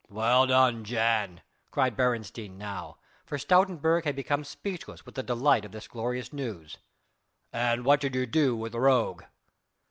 [0.09, 5.73] "Well done, Jan!" cried Beresteyn now, for Stoutenburg had become speechless with the delight of
[5.73, 6.77] this glorious news;
[7.53, 9.25] "and what did you do with the rogue?"